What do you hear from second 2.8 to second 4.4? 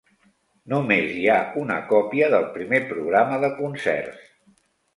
programa de concerts.